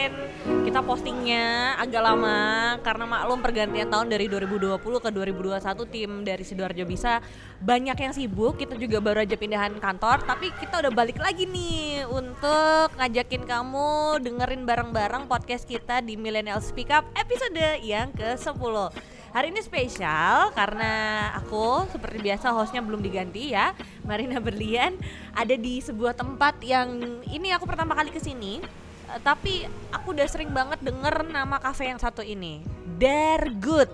[0.00, 2.38] kemarin-kemarin kita postingnya agak lama
[2.80, 7.20] karena maklum pergantian tahun dari 2020 ke 2021 tim dari sidoarjo bisa
[7.60, 8.56] banyak yang sibuk.
[8.56, 14.20] Kita juga baru aja pindahan kantor, tapi kita udah balik lagi nih untuk ngajakin kamu
[14.24, 18.74] dengerin bareng-bareng podcast kita di Millennial Speak Up episode yang ke-10.
[19.30, 20.90] Hari ini spesial karena
[21.38, 23.70] aku seperti biasa hostnya belum diganti ya
[24.02, 24.98] Marina Berlian
[25.30, 28.58] ada di sebuah tempat yang ini aku pertama kali ke sini
[29.14, 32.62] eh, Tapi aku udah sering banget denger nama cafe yang satu ini.
[32.98, 33.90] Dare Good.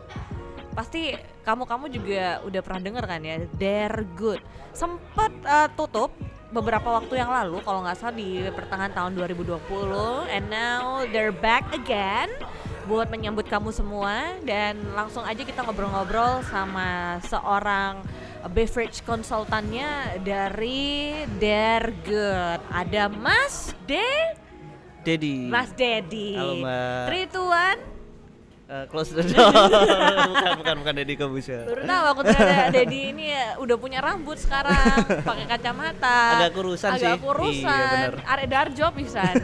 [0.76, 1.16] Pasti
[1.46, 3.36] kamu-kamu juga udah pernah denger kan ya?
[3.56, 4.40] Dare Good.
[4.76, 6.12] Sempet eh, tutup
[6.54, 11.66] beberapa waktu yang lalu kalau nggak salah di pertengahan tahun 2020 and now they're back
[11.74, 12.30] again
[12.86, 14.38] buat menyambut kamu semua.
[14.46, 18.00] Dan langsung aja kita ngobrol-ngobrol sama seorang
[18.50, 22.60] beverage konsultannya dari Dare Good.
[22.70, 24.45] Ada Mas De
[25.06, 25.46] Dedi.
[25.46, 26.34] Mas Dedi.
[26.34, 27.06] Halo, Mbak.
[27.06, 27.95] Three, two, one.
[28.66, 29.46] Eh, close the door.
[30.34, 31.70] bukan bukan bukan Dedi Kobusha.
[31.70, 36.42] Baru tahu aku ternyata Dedi ini ya udah punya rambut sekarang, pakai kacamata.
[36.42, 37.22] Agak kurusan Agak sih.
[37.22, 38.10] kurusan.
[38.10, 38.26] Iya.
[38.26, 39.34] Arek Darjo pisan.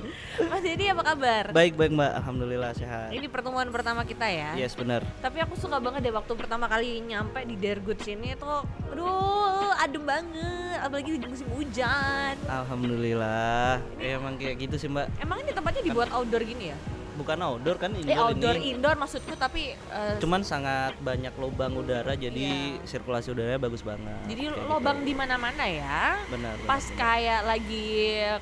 [0.50, 1.54] Mas Dedi apa kabar?
[1.54, 3.14] Baik baik Mbak, alhamdulillah sehat.
[3.14, 4.58] Ini pertemuan pertama kita ya.
[4.58, 5.06] Yes benar.
[5.22, 10.02] Tapi aku suka banget deh waktu pertama kali nyampe di Dergut sini tuh aduh adem
[10.02, 12.34] banget apalagi di musim hujan.
[12.50, 13.78] Alhamdulillah.
[14.02, 15.22] Eh, emang kayak gitu sih Mbak.
[15.22, 16.78] Emang ini tempatnya dibuat outdoor gini ya?
[17.12, 18.72] Bukan outdoor kan Eh indoor outdoor ini.
[18.72, 22.32] indoor maksudku tapi eh, Cuman sangat banyak lubang udara jadi
[22.72, 22.84] Iya.
[22.84, 24.16] sirkulasi udaranya bagus banget.
[24.24, 25.06] jadi Kayak lobang gitu.
[25.06, 26.16] di mana-mana ya.
[26.26, 26.56] Benar.
[26.62, 26.96] Pas benar.
[26.96, 27.86] kayak lagi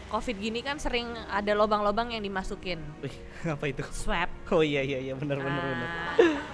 [0.06, 3.16] covid gini kan sering ada lobang-lobang yang dimasukin Wih,
[3.54, 3.82] apa itu?
[3.90, 4.30] swab.
[4.48, 5.88] Oh iya iya iya benar benar benar.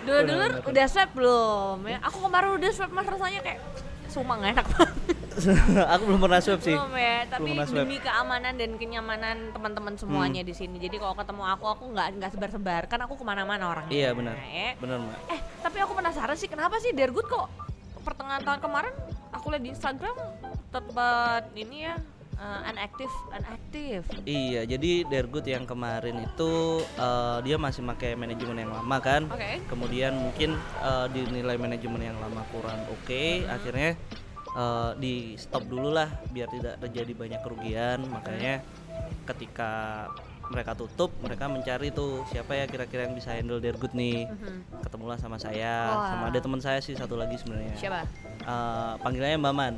[0.07, 0.63] Nah, Benar, benar.
[0.65, 1.99] udah swab belum ya?
[2.01, 3.59] Aku kemarin udah swab mas rasanya kayak
[4.07, 5.16] sumpah nggak enak banget.
[5.95, 6.73] Aku belum pernah swab sih.
[6.73, 10.49] Belum ya, tapi Belum demi keamanan dan kenyamanan teman-teman semuanya Hmm.
[10.49, 10.77] di sini.
[10.81, 13.93] Jadi kalau ketemu aku, aku nggak nggak sebar-sebar, kan aku ke mana-mana orangnya.
[13.93, 14.35] Iya benar.
[14.39, 14.71] ya.
[14.81, 15.19] Benar Mbak.
[15.31, 17.47] Eh, tapi aku penasaran sih, kenapa sih Dergut kok
[18.01, 18.95] pertengahan tahun kemarin
[19.35, 20.15] aku lihat di Instagram
[20.71, 21.99] tempat ini ya
[22.37, 24.05] uh, unactive, unactive.
[24.23, 26.53] Iya, jadi Dergut yang kemarin itu
[26.97, 29.27] eh, dia masih pakai manajemen yang lama kan.
[29.27, 29.59] Oke.
[29.67, 33.99] Kemudian mungkin eh, dinilai manajemen yang lama kurang oke, akhirnya
[34.57, 37.99] eh, di stop dulu lah biar tidak terjadi banyak kerugian.
[38.09, 38.65] Makanya
[39.29, 39.73] ketika
[40.47, 44.31] mereka tutup, mereka mencari tuh siapa ya kira-kira yang bisa handle Dergut nih.
[44.31, 44.81] Mhm.
[44.87, 46.09] Ketemulah sama saya, Wah.
[46.11, 47.75] sama ada teman saya sih satu lagi sebenarnya.
[47.75, 48.07] Siapa?
[48.47, 49.75] Eh, panggilannya Mbak Man.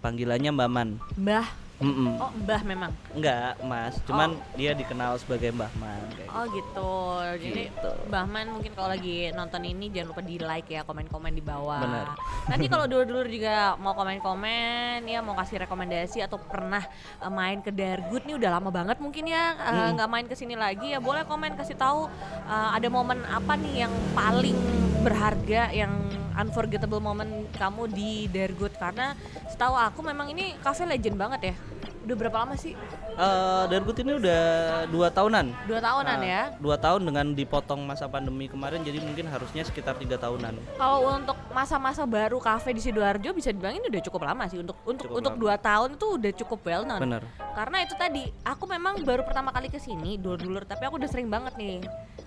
[0.00, 0.88] Panggilannya Mbak Man.
[1.20, 1.69] Mbah.
[1.80, 2.20] Mm-mm.
[2.20, 2.92] Oh, Mbah memang.
[3.16, 3.96] Enggak, Mas.
[4.04, 6.92] Cuman dia dikenal sebagai Mbah Man kayak Oh gitu.
[7.40, 7.90] Jadi Gitu.
[8.12, 11.80] Mbah Man mungkin kalau lagi nonton ini jangan lupa di like ya, komen-komen di bawah.
[11.80, 12.06] Bener.
[12.52, 16.84] Nanti kalau dulu-dulu juga mau komen-komen ya mau kasih rekomendasi atau pernah
[17.16, 20.60] eh, main ke Dargut nih udah lama banget mungkin ya eh, nggak main ke sini
[20.60, 22.12] lagi ya boleh komen kasih tahu
[22.44, 24.56] eh, ada momen apa nih yang paling
[25.00, 25.96] berharga yang
[26.40, 29.12] unforgettable moment kamu di Dargut karena
[29.46, 31.56] setahu aku memang ini cafe legend banget ya.
[32.00, 32.72] Udah berapa lama sih?
[33.12, 34.42] Eh, Dargut ini udah
[34.88, 35.52] dua tahunan.
[35.68, 36.42] Dua tahunan Nah, ya.
[36.56, 40.56] Dua tahun dengan dipotong masa pandemi kemarin, jadi mungkin harusnya sekitar tiga tahunan.
[40.80, 44.80] Kalau untuk masa-masa baru kafe di sidoarjo bisa dibilang ini udah cukup lama sih untuk
[44.88, 45.42] untuk Cukup untuk lama.
[45.44, 47.00] dua tahun itu udah cukup well known.
[47.04, 47.22] Bener.
[47.52, 51.28] Karena itu tadi aku memang baru pertama kali ke sini dulur-dulur tapi aku udah sering
[51.28, 51.84] banget nih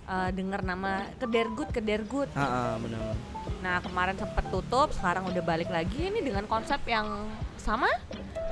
[0.08, 2.30] eh, denger nama kedergut kedergut.
[2.36, 3.00] Ah, ah, bener.
[3.64, 7.88] Nah kemarin sempet tutup sekarang udah balik lagi ini dengan konsep yang sama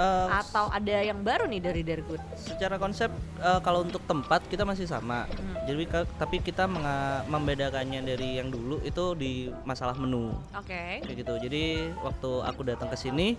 [0.01, 2.17] Eh, atau ada yang baru nih dari dergut.
[2.39, 5.27] secara konsep eh, kalau untuk tempat kita masih sama.
[5.27, 5.67] Hmm.
[5.67, 5.83] Jadi
[6.17, 6.65] tapi kita
[7.29, 10.33] membedakannya dari yang dulu itu di masalah menu.
[10.57, 11.05] Oke.
[11.05, 11.33] Kayak gitu.
[11.37, 11.63] Jadi
[12.01, 13.37] waktu aku datang ke sini,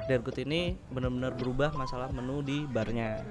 [0.00, 3.24] Dergut ini benar-benar berubah masalah menu di barnya.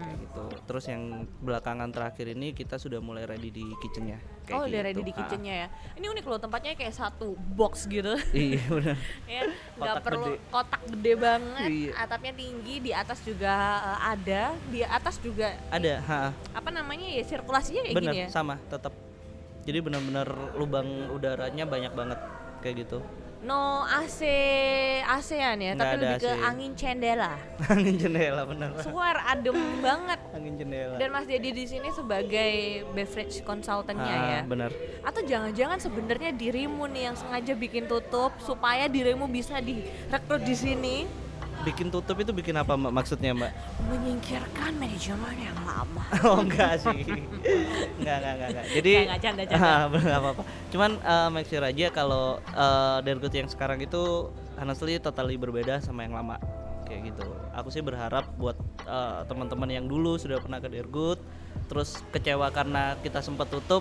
[0.00, 0.44] Kayak gitu.
[0.64, 1.02] Terus yang
[1.38, 4.18] belakangan terakhir ini kita sudah mulai ready di kitchennya.
[4.44, 4.86] kayak Oh udah gitu.
[4.86, 5.16] ready di Ah.
[5.16, 5.68] kitchennya ya.
[5.94, 8.12] Ini unik loh tempatnya kayak satu box gitu.
[8.30, 8.96] Iya benar.
[9.30, 9.40] ya
[9.74, 10.38] nggak Kotak perlu gede.
[10.48, 11.90] kotak gede banget Iya.
[11.98, 16.20] atapnya tinggi di atas juga eh, ada di atas juga Ada, ha,
[16.52, 18.92] apa namanya ya sirkulasinya kayak benar gini ya sama tetap.
[19.64, 22.20] Jadi benar-benar lubang udaranya banyak banget
[22.60, 23.00] kayak gitu.
[23.44, 24.24] No AC
[25.06, 26.40] ASEAN ya Nggak tapi lebih ke AC.
[26.42, 27.32] angin cendela
[27.70, 28.68] Angin jendela benar.
[28.80, 30.96] suar adem banget Angin jendela.
[30.96, 32.52] dan Mas Dedi di sini sebagai
[32.90, 34.70] beverage consultantnya Ah, ya benar.
[35.02, 40.96] atau jangan-jangan sebenarnya dirimu nih yang sengaja bikin tutup supaya dirimu bisa direkrut di sini
[41.64, 43.52] Bikin tutup itu bikin apa Mbak maksudnya Mbak?
[43.88, 47.00] menyingkirkan manajemen yang lama oh enggak sih.
[47.96, 48.66] enggak, enggak, enggak, enggak.
[48.70, 49.64] Jadi Enggak, enggak, canda, canda.
[50.14, 50.42] Ah, apa-apa.
[50.68, 56.04] Cuman eh, make sure aja kalau eh, Dergut yang sekarang itu honestly totally berbeda sama
[56.04, 56.36] yang lama.
[56.84, 57.24] kayak gitu
[57.56, 61.16] aku sih berharap buat eh, teman-teman yang dulu sudah pernah ke Dergut
[61.64, 63.80] terus kecewa karena kita sempat tutup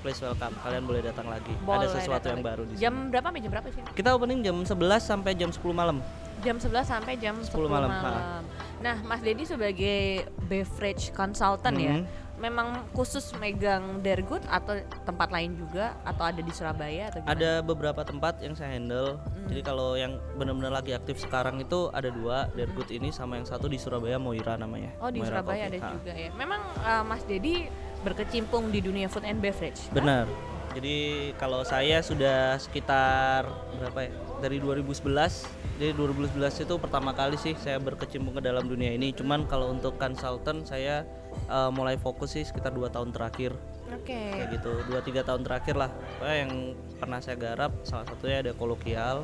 [0.00, 2.50] please welcome kalian boleh datang lagi ada Boleh sesuatu datang yang lagi.
[2.50, 3.82] baru di sini Jam berapa sampai jam berapa sih?
[3.92, 4.68] kita opening jam 11
[5.00, 5.98] sampai jam 10 malam
[6.40, 7.88] Jam 11 sampai jam 10, 10 malam.
[7.88, 8.42] malam,
[8.76, 10.02] Nah, Mas Dedi sebagai
[10.44, 12.04] beverage consultant ya, Mhm.
[12.36, 17.32] memang khusus megang Dergut atau tempat lain juga atau ada di Surabaya atau gimana?
[17.32, 19.46] ada beberapa tempat yang saya handle Hmm.
[19.46, 23.64] jadi kalau yang benar-benar lagi aktif sekarang itu ada dua Dergut ini sama yang satu
[23.64, 25.86] di Surabaya Moira namanya Oh di Moira Surabaya ada Coffee.
[25.86, 25.94] Ha.
[25.96, 26.30] juga ya.
[26.34, 27.70] Memang uh, Mas Dedi
[28.04, 29.88] berkecimpung di dunia food and beverage.
[29.88, 29.96] kah?
[29.96, 30.26] Benar.
[30.74, 33.46] Jadi kalau saya sudah sekitar
[33.78, 34.10] berapa ya?
[34.42, 35.78] Dari 2011.
[35.78, 39.14] Jadi 2011 itu pertama kali sih saya berkecimpung ke dalam dunia ini.
[39.14, 41.06] Cuman kalau untuk konsultan saya
[41.46, 43.54] eh, mulai fokus sih sekitar dua tahun terakhir
[43.94, 44.18] Oke.
[44.18, 44.82] kayak gitu.
[44.90, 45.90] Dua tiga tahun terakhir lah.
[46.18, 46.52] Pokoknya yang
[46.98, 49.22] pernah saya garap salah satunya ada kolokial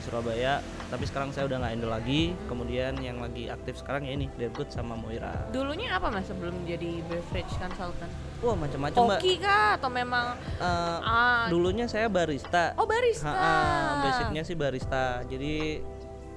[0.00, 0.64] di Surabaya.
[0.88, 2.32] Tapi sekarang saya udah nggak handle lagi.
[2.48, 5.46] Kemudian yang lagi aktif sekarang ya ini Dergut sama Moira.
[5.52, 8.10] Dulunya apa Mas sebelum jadi beverage consultant?
[8.40, 9.20] Wah macam-macam mbak.
[9.20, 12.72] Koki kah atau memang Eh, ah, dulunya saya barista.
[12.80, 13.28] Oh barista.
[13.28, 15.20] Ha-ha, basicnya sih barista.
[15.28, 15.84] Jadi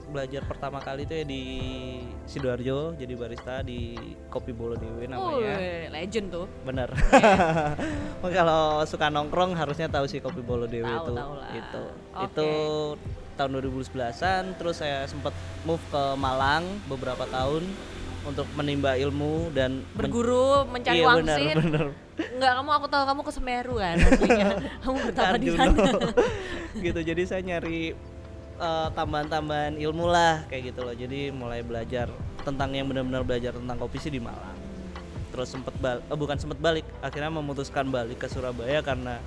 [0.03, 1.43] belajar pertama kali itu ya di
[2.27, 3.95] sidoarjo jadi barista di
[4.27, 5.55] Kopi Bolo Dewi namanya.
[5.57, 6.45] Wih, legend tuh.
[6.67, 6.91] Bener.
[8.21, 11.13] Oh, Kalau suka nongkrong harusnya tahu sih Kopi Bolo Dewi Tahu, itu.
[11.15, 11.49] tahu lah.
[11.55, 11.83] Itu.
[12.13, 12.23] Oke.
[12.29, 12.49] Itu
[13.33, 15.33] tahun 2011-an terus saya sempat
[15.63, 17.65] move ke Malang beberapa tahun
[18.23, 21.55] untuk menimba ilmu dan men- Berguru mencari iya, wangsit.
[21.59, 21.85] benar.
[22.13, 23.97] Enggak, kamu aku tahu kamu ke Semeru kan
[24.85, 25.73] kamu betapa di Arjuno.
[25.75, 25.99] sana.
[26.85, 27.91] gitu jadi saya nyari
[28.55, 32.07] eh, tambahan-tambahan ilmu lah kayak gitu loh jadi mulai belajar
[32.43, 34.55] tentang yang benar-benar belajar tentang kopi sih di Malang
[35.33, 39.17] terus sempet bal eh, bukan sempet balik akhirnya memutuskan balik ke Surabaya karena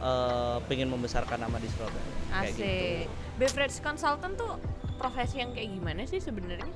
[0.00, 2.08] eh, pengen membesarkan nama di Surabaya.
[2.32, 2.64] Kayak gitu.
[2.64, 3.04] Asik.
[3.34, 4.52] Beverage consultant tuh
[4.98, 6.70] profesi yang kayak gimana sih sebenarnya?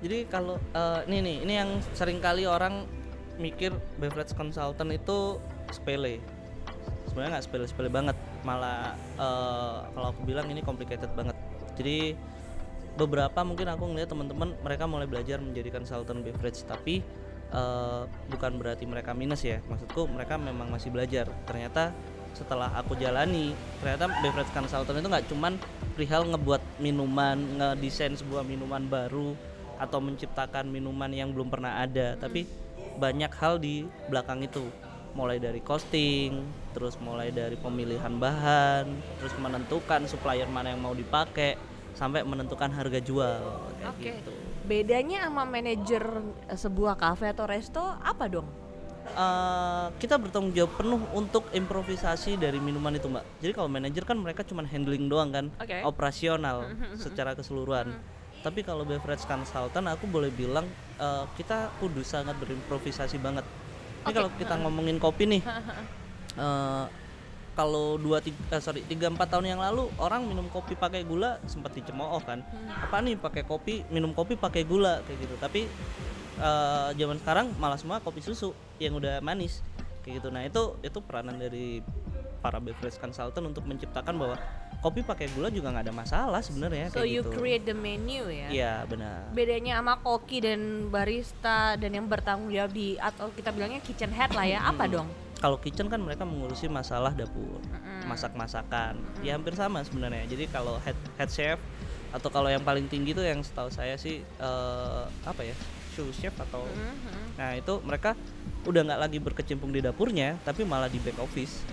[0.00, 2.88] jadi kalau eh, ini nih ini yang sering kali orang
[3.36, 5.36] mikir beverage consultant itu
[5.72, 6.20] sepele.
[7.08, 8.16] Sebenarnya nggak sepele-sepele banget.
[8.44, 11.36] Malah eh, kalau aku bilang ini complicated banget.
[11.76, 12.16] Jadi
[12.96, 16.64] beberapa mungkin aku ngeliat teman-teman mereka mulai belajar menjadi consultant beverage.
[16.64, 17.04] Tapi
[17.52, 18.02] eh,
[18.32, 19.60] bukan berarti mereka minus ya.
[19.68, 21.28] Maksudku mereka memang masih belajar.
[21.44, 21.92] Ternyata
[22.32, 25.52] setelah aku jalani ternyata beverage consultant itu nggak cuman
[25.94, 29.34] perihal ngebuat minuman ngedesain sebuah minuman baru
[29.80, 32.44] atau menciptakan minuman yang belum pernah ada tapi
[33.00, 34.64] banyak hal di belakang itu
[35.16, 38.86] mulai dari costing terus mulai dari pemilihan bahan
[39.18, 41.58] terus menentukan supplier mana yang mau dipakai
[41.98, 43.42] sampai menentukan harga jual
[43.82, 44.12] kayak Oke.
[44.22, 44.32] gitu
[44.70, 48.46] Bedanya sama manajer eh, sebuah kafe atau resto apa dong?
[49.10, 53.26] Eh, kita bertanggung jawab penuh untuk improvisasi dari minuman itu mbak.
[53.42, 55.82] Jadi kalau manajer kan mereka cuma handling doang kan Oke.
[55.82, 56.70] operasional
[57.02, 57.90] secara keseluruhan.
[58.40, 60.62] Tapi kalau beverage consultant aku boleh bilang
[61.02, 63.42] eh, kita kudu sangat berimprovisasi banget.
[64.06, 64.14] Ini Oke.
[64.14, 65.42] kalau kita ngomongin kopi nih
[66.46, 66.84] eh,
[67.58, 71.42] kalau dua tiga eh, sorry tiga empat tahun yang lalu orang minum kopi pakai gula
[71.50, 72.46] sempat dicemooh kan.
[72.78, 75.34] Apa nih pakai kopi minum kopi pakai gula kayak gitu.
[75.34, 75.66] Tapi
[76.38, 79.60] eh, zaman sekarang malah semua kopi susu yang udah manis
[80.02, 80.28] kayak gitu.
[80.32, 81.84] Nah itu itu peranan dari
[82.40, 84.36] para beverage consultant untuk menciptakan bahwa
[84.80, 87.36] kopi pakai gula juga nggak ada masalah sebenarnya So kayak you gitu.
[87.36, 88.48] create the menu ya?
[88.48, 89.28] iya benar.
[89.36, 94.32] Bedanya sama koki dan barista dan yang bertanggung jawab di atau kita bilangnya kitchen head
[94.32, 95.06] lah ya, apa dong?
[95.40, 97.64] kalau kitchen kan mereka mengurusi masalah dapur
[98.04, 99.00] masak-masakan.
[99.24, 100.28] Ya hampir sama sebenarnya.
[100.28, 101.56] Jadi kalau head head chef
[102.12, 105.56] atau kalau yang paling tinggi tuh yang setahu saya sih eh, apa ya
[106.00, 107.36] sous chef atau Mhm.
[107.36, 108.16] nah itu mereka
[108.64, 111.64] udah nggak lagi berkecimpung di dapurnya tapi malah di back office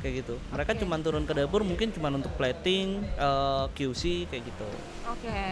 [0.00, 0.80] kayak gitu mereka Oke.
[0.82, 4.68] cuma turun ke dapur mungkin cuma untuk plating eh, QC kayak gitu
[5.08, 5.44] Oke,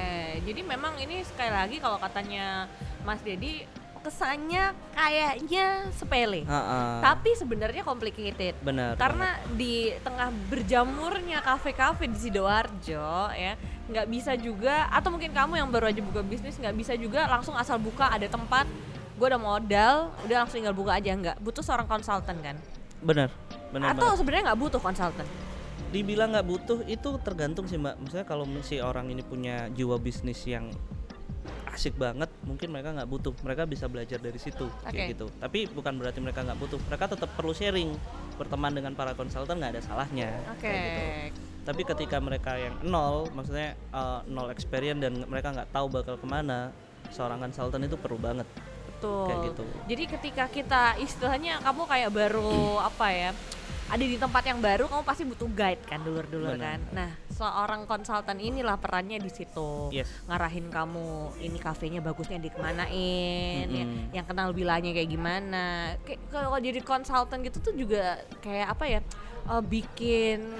[0.42, 2.66] jadi memang ini sekali lagi kalau katanya
[3.02, 3.64] Mas Dedi
[4.00, 6.42] kesannya kayaknya sepele.
[6.48, 7.04] Ha-ha.
[7.04, 8.56] Tapi sebenarnya complicated.
[8.64, 13.54] benar Karena di tengah berjamurnya kafe-kafe di sidoarjo ya,
[13.90, 17.56] nggak bisa juga atau mungkin kamu yang baru aja buka bisnis nggak bisa juga langsung
[17.56, 18.64] asal buka ada tempat,
[19.20, 21.36] gue udah modal, udah langsung tinggal buka aja nggak.
[21.44, 22.56] Butuh seorang konsultan kan?
[23.00, 23.32] benar
[23.72, 25.26] benar atau sebenarnya nggak butuh konsultan?
[25.90, 30.38] dibilang nggak butuh itu tergantung sih mbak misalnya kalau si orang ini punya jiwa bisnis
[30.46, 30.70] yang
[31.70, 34.90] asik banget mungkin mereka nggak butuh mereka bisa belajar dari situ Oke.
[34.90, 37.94] kayak gitu tapi bukan berarti mereka nggak butuh mereka tetap perlu sharing
[38.36, 40.66] berteman dengan para konsultan nggak ada salahnya Oke.
[40.66, 41.02] kayak gitu
[41.60, 46.26] tapi ketika mereka yang nol maksudnya uh, nol experience dan mereka nggak tahu bakal ke
[46.26, 46.74] mana
[47.14, 48.48] seorang konsultan itu perlu banget
[49.00, 49.32] Betul.
[49.32, 49.64] Kayak gitu.
[49.88, 53.32] Jadi ketika kita istilahnya kamu kayak baru apa ya?
[53.90, 56.78] ada di tempat yang baru kamu pasti butuh guide kan dulur-dulur kan.
[56.94, 59.88] Nah, seorang konsultan inilah perannya di situ.
[59.88, 60.12] Yes.
[60.28, 61.08] Ngarahin kamu
[61.40, 64.12] ini kafenya bagusnya di kemanain, ya, Mm-mm.
[64.12, 65.96] yang kenal bilanya kayak gimana.
[66.04, 69.00] Kayak kalau jadi konsultan gitu tuh juga kayak apa ya?
[69.40, 70.52] eh, bikin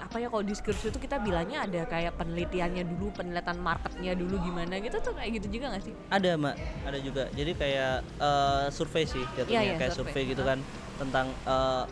[0.00, 4.40] apa ya kalau di skripsi itu kita bilangnya ada kayak penelitiannya dulu, penelitian marketnya dulu
[4.40, 5.94] gimana gitu tuh kayak gitu juga gak sih?
[6.08, 6.54] Ada mbak,
[6.88, 7.22] ada juga.
[7.36, 10.12] Jadi kayak eh, survei sih jatuhnya, Iya, iya, kayak survei.
[10.16, 10.58] survei gitu kan
[10.96, 11.84] tentang eh,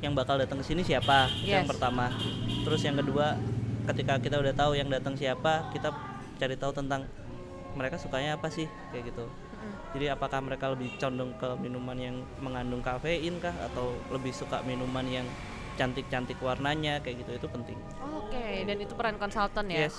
[0.00, 1.70] yang bakal datang ke sini siapa yang Yes.
[1.70, 2.08] pertama.
[2.64, 3.36] Terus yang kedua,
[3.88, 5.92] ketika kita udah tahu yang datang siapa, kita
[6.40, 7.04] cari tahu tentang
[7.76, 9.28] mereka sukanya apa sih kayak gitu.
[9.92, 15.04] Jadi apakah mereka lebih condong ke minuman yang mengandung kafein kah atau lebih suka minuman
[15.04, 15.26] yang
[15.76, 17.78] cantik-cantik warnanya kayak gitu itu penting.
[18.14, 19.88] Oke, dan itu peran konsultan ya.
[19.88, 19.96] Yes.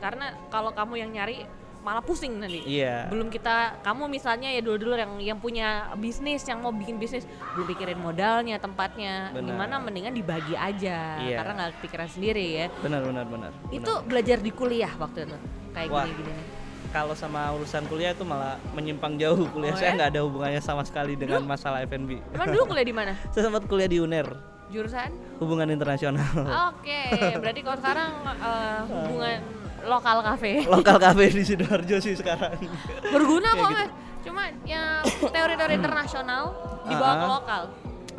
[0.00, 1.44] Karena kalau kamu yang nyari
[1.80, 2.60] malah pusing nanti.
[2.62, 3.08] Iya.
[3.08, 7.66] Belum kita kamu misalnya ya dulu-dulu yang yang punya bisnis, yang mau bikin bisnis, belum
[7.66, 9.32] pikirin modalnya, tempatnya.
[9.32, 9.48] Benar.
[9.48, 11.36] Gimana mendingan dibagi aja Iya.
[11.36, 12.66] karena nggak pikiran sendiri ya.
[12.78, 13.50] Benar benar benar.
[13.70, 15.36] Itu belajar di kuliah waktu itu.
[15.70, 16.04] Kayak Wah.
[16.04, 16.46] gini-gini nih.
[16.90, 19.96] kalau sama urusan kuliah itu malah menyimpang jauh kuliah Oh, saya ya?
[19.96, 23.14] nggak ada hubungannya sama sekali dengan masalah F&B Emang dulu kuliah di mana?
[23.30, 24.26] saya sempat kuliah di UNER
[24.68, 25.14] Jurusan?
[25.38, 26.26] hubungan internasional
[26.66, 29.38] Oke, berarti kalau sekarang eh, hubungan
[29.82, 30.64] lokal kafe.
[30.74, 32.56] lokal kafe di sidoarjo sih sekarang
[33.08, 33.84] Berguna kok, gitu.
[34.28, 36.52] Cuma ya teori-teori internasional
[36.84, 37.30] dibawa ke Ah.
[37.30, 37.62] lokal.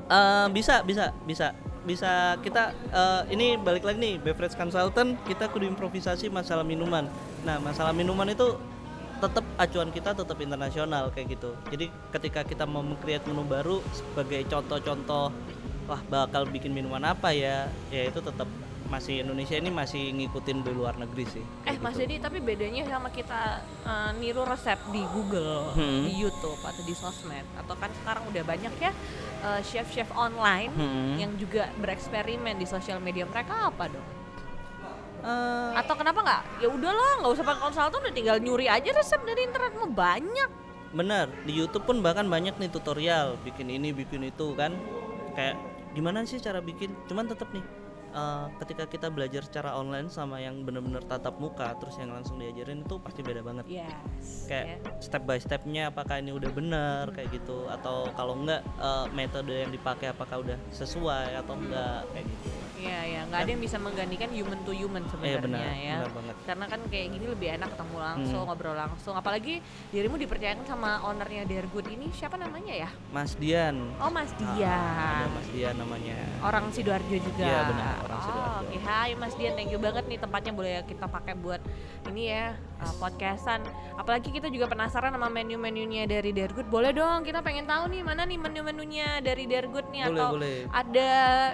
[0.07, 5.65] Eh, bisa bisa bisa bisa kita eh, ini balik lagi nih beverage consultant kita kudu
[5.65, 7.09] improvisasi masalah minuman
[7.41, 8.53] nah masalah minuman itu
[9.17, 14.45] tetap acuan kita tetap internasional kayak gitu jadi ketika kita mau meng-create menu baru sebagai
[14.45, 15.33] contoh-contoh
[15.85, 18.45] wah bakal bikin minuman apa ya ya itu tetap
[18.91, 23.07] masih Indonesia ini masih ngikutin di luar negeri sih Eh Mas Dedi, tapi bedanya sama
[23.07, 26.03] kita eh, niru resep di Google, Hmm.
[26.03, 28.91] di YouTube atau di sosmed, atau kan sekarang udah banyak ya
[29.41, 31.15] eh, chef-chef online Hmm.
[31.15, 34.07] yang juga bereksperimen di sosial media mereka apa dong?
[35.21, 36.41] Eh, Atau kenapa nggak?
[36.59, 40.49] Ya udahlah, nggak usah pakai konsultan, udah tinggal nyuri aja resep dari internet mau banyak.
[40.91, 44.73] Bener, di YouTube pun bahkan banyak nih tutorial bikin ini, bikin itu kan.
[45.31, 45.55] Kayak
[45.93, 46.91] gimana sih cara bikin?
[47.05, 47.61] Cuman tetap nih
[48.11, 52.83] eh, ketika kita belajar secara online sama yang bener-bener tatap muka terus yang langsung diajarin
[52.83, 53.65] itu pasti beda banget.
[53.65, 54.45] Yes.
[54.45, 54.67] Kayak
[54.99, 59.71] step by stepnya apakah ini udah bener kayak gitu atau kalau enggak eh, metode yang
[59.71, 62.49] dipakai apakah udah sesuai atau enggak kayak gitu.
[62.81, 65.95] Iya, ya, nggak ada yang bisa menggantikan human to human sebenarnya Iya, benar, ya.
[66.01, 66.35] benar banget.
[66.41, 68.47] Karena kan kayak gini lebih enak ketemu langsung, Hmm.
[68.49, 69.13] ngobrol langsung.
[69.13, 69.53] Apalagi
[69.93, 72.89] dirimu dipercayakan sama ownernya Dergood ini siapa namanya ya?
[73.13, 73.77] Mas Dian.
[74.01, 74.81] Oh Mas Ah, Dian.
[74.97, 76.17] ada Mas Dian namanya.
[76.41, 77.45] Orang Sidoarjo juga.
[77.45, 78.61] Iya, benar, orang oh, Sidoarjo.
[78.65, 81.61] Oke, hai Mas Dian, thank you banget nih tempatnya boleh kita pakai buat
[82.09, 82.45] ini ya
[82.81, 83.61] uh, podcastan.
[83.95, 86.67] Apalagi kita juga penasaran sama menu-menunya dari Dergood.
[86.67, 90.57] Boleh dong, kita pengen tahu nih mana nih menu-menunya dari Dergood nih Boleh, atau boleh.
[90.73, 91.09] ada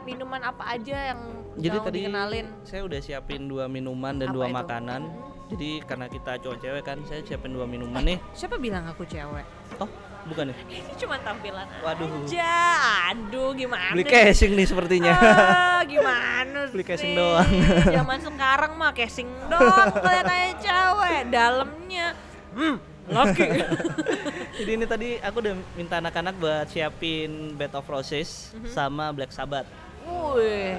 [0.07, 1.19] minuman apa aja yang
[1.57, 2.47] Jadi tadi dikenalin.
[2.61, 4.55] saya udah siapin dua minuman dan Apa dua itu?
[4.61, 5.01] makanan.
[5.47, 8.19] Jadi karena kita cowok cewek kan, saya siapin dua minuman nih.
[8.35, 9.47] Siapa bilang aku cewek?
[9.79, 9.87] Oh,
[10.27, 10.55] bukan ya?
[10.69, 12.07] Ini cuma tampilan Waduh.
[12.21, 12.53] aja.
[13.09, 13.91] Aduh, gimana?
[13.91, 15.13] Beli casing nih sepertinya.
[15.13, 16.87] Ah, gimana Beli sih?
[16.87, 17.49] casing doang.
[17.97, 22.07] Zaman sekarang mah casing doang kelihatannya cewek, dalamnya
[22.51, 22.75] hmm,
[23.07, 23.47] laki.
[24.57, 28.69] Jadi ini tadi aku udah minta anak-anak buat siapin Bed of Roses Mhm.
[28.69, 29.67] sama Black Sabbath.
[30.05, 30.75] Wih.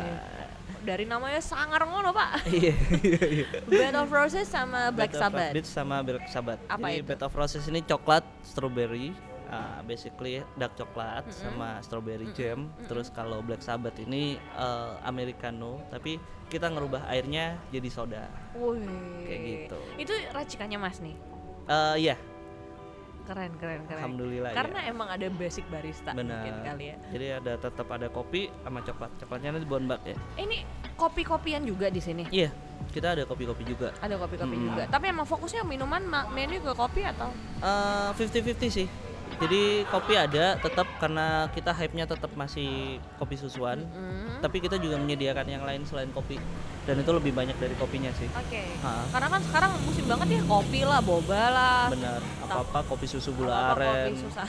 [0.78, 2.44] Dari namanya sangar ngono, Pak.
[2.48, 3.46] Iya, iya, iya.
[3.62, 5.52] Bed of Roses sama Black Bed of Sabbath.
[5.52, 6.60] Roses sama Black Sabbath.
[6.66, 7.06] Apa Jadi itu?
[7.06, 9.12] Bed of Roses ini coklat, strawberry,
[9.48, 11.34] uh, basically dark coklat Mm-mm.
[11.34, 12.36] sama strawberry Mm-mm.
[12.36, 12.58] jam.
[12.84, 18.24] Terus kalau Black Sabbath ini uh, americano, tapi kita ngerubah airnya jadi soda.
[18.54, 18.84] Wih.
[19.24, 19.78] Kayak gitu.
[19.98, 21.16] Itu racikannya Mas nih.
[21.68, 22.16] Eh iya,
[23.24, 24.00] Keren, keren, keren.
[24.00, 24.88] alhamdulillah Karena ya.
[24.88, 26.32] emang ada basic barista Benar.
[26.40, 26.96] mungkin kali ya.
[27.12, 29.12] Jadi ada tetap ada kopi sama coklat.
[29.20, 30.16] Coklatnya nanti bonbak ya.
[30.40, 30.64] Ini
[30.96, 32.24] kopi-kopian juga di sini.
[32.32, 32.48] Iya,
[32.88, 33.92] kita ada kopi-kopi juga.
[34.00, 34.64] Ada kopi-kopi Mm.
[34.64, 34.82] juga.
[34.88, 37.28] Tapi emang fokusnya minuman ma- menu ke kopi atau?
[37.60, 38.88] Eh, 50-50 sih.
[39.38, 43.84] Jadi kopi ada tetap karena kita hype-nya tetap masih kopi susuan.
[43.84, 44.40] Mm.
[44.40, 46.40] Tapi kita juga menyediakan yang lain selain kopi.
[46.88, 48.26] Dan itu lebih banyak dari kopinya sih.
[48.32, 48.64] Oke.
[48.80, 49.12] Ha.
[49.12, 51.84] Karena kan sekarang musim banget ya kopi lah, boba lah.
[51.92, 52.20] Benar.
[52.48, 54.48] Apa-apa kopi susu gula apa-apa aren, Kopi susah.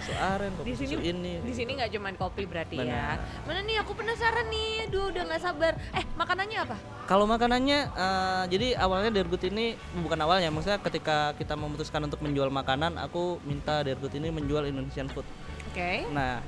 [0.00, 1.32] Susu aren, kopi Di sini susu ini.
[1.40, 2.84] di sini nggak cuman kopi berarti ya.
[3.14, 3.16] Benar.
[3.44, 4.88] Mana nih aku penasaran nih.
[4.88, 5.72] Aduh, udah nggak sabar.
[5.92, 6.76] Eh, makanannya apa?
[7.04, 12.48] Kalau makanannya, eh, jadi awalnya Dergut ini bukan awalnya, maksudnya ketika kita memutuskan untuk menjual
[12.48, 15.26] makanan, aku minta Dergut ini menjual Indonesian food.
[15.68, 16.06] Oke.
[16.08, 16.40] Nah,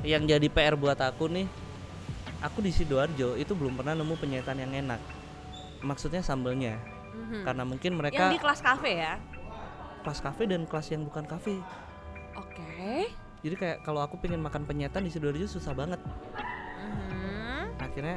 [0.00, 1.46] yang jadi PR buat aku nih,
[2.40, 5.00] aku di sidoarjo itu belum pernah nemu penyajian yang enak.
[5.80, 7.44] Maksudnya sambelnya, Mhm.
[7.44, 9.14] karena mungkin Yang mereka di kelas kafe ya.
[10.00, 11.56] kelas kafe dan kelas yang bukan kafe.
[12.36, 13.08] Oke.
[13.44, 16.00] jadi kayak kalau aku pengen makan penyetan di sidoarjo susah banget.
[16.80, 17.76] Mhm.
[17.76, 18.16] akhirnya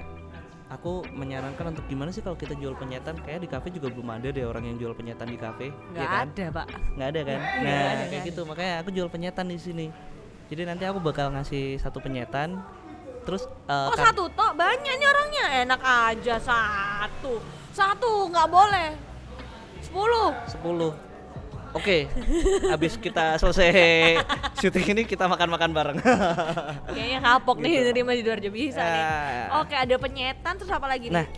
[0.67, 3.15] aku menyarankan untuk gimana sih kalau kita jual penyetan?
[3.23, 6.07] Kayak di kafe juga belum ada deh orang yang jual penyetan di kafe nggak ya
[6.07, 6.27] kan?
[6.27, 6.67] ada pak.
[6.95, 7.39] Nggak ada kan?
[7.39, 8.41] Nggak nah ada, kayak gitu.
[8.43, 9.87] Makanya aku jual penyetan di sini.
[10.47, 12.59] Jadi nanti aku bakal ngasih satu penyetan.
[13.27, 14.51] Terus eh, kok kar- satu tok?
[14.55, 15.45] Banyak nih orangnya.
[15.67, 17.43] Enak aja satu.
[17.75, 18.89] Satu nggak boleh.
[19.83, 20.31] Sepuluh.
[20.47, 21.06] 10
[21.71, 22.07] Oke,
[22.65, 23.69] habis kita selesai
[24.55, 25.97] syuting ini kita makan-makan bareng.
[26.95, 27.85] kayaknya kapok nih Gitu.
[27.87, 29.61] nerima di Sidoarjo bisa nih Ah.
[29.61, 31.29] oke ada penyetan terus apa lagi Nah, nih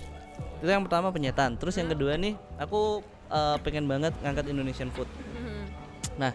[0.59, 1.55] itu yang pertama penyetan.
[1.55, 5.07] Terus yang kedua nih, aku eh, pengen banget ngangkat Indonesian food.
[5.31, 5.61] Mhm.
[6.17, 6.31] Nah,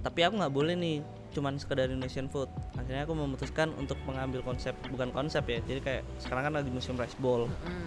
[0.00, 0.96] tapi aku nggak boleh nih
[1.32, 2.48] cuman sekedar Indonesian food.
[2.74, 5.58] Akhirnya aku memutuskan untuk mengambil konsep bukan konsep ya.
[5.60, 7.48] Jadi kayak sekarang kan lagi musim rice bowl.
[7.48, 7.86] Mhm.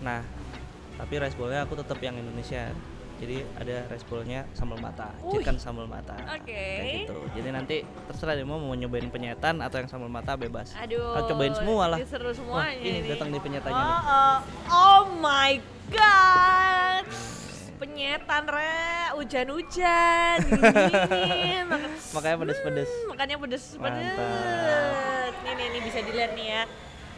[0.00, 0.22] Nah,
[0.94, 2.70] tapi rice bowlnya aku tetap yang Indonesia.
[3.18, 5.36] Jadi ada rice bowlnya sambal mata, Wih.
[5.36, 6.14] chicken sambal mata.
[6.32, 6.46] Oke.
[6.48, 7.16] Kayak gitu.
[7.34, 10.70] Jadi nanti terserah deh mau mau nyobain penyetan atau yang sambal mata bebas.
[10.76, 11.98] Aduh, Aku cobain semua lah.
[11.98, 13.10] ini seru semuanya Wah, ini nih.
[13.10, 13.98] datang di penyetannya Oh, nih.
[13.98, 14.36] oh,
[14.70, 15.52] oh my
[15.90, 17.04] god.
[17.76, 18.74] Penyetan re,
[19.14, 20.36] hujan-hujan,
[21.22, 22.90] dingin, makan- Makanya pedes-pedes.
[22.90, 24.14] Hmm, makanya pedes pedes.
[24.18, 25.30] Mantap.
[25.38, 26.62] Ini nih, ini bisa dilihat nih ya.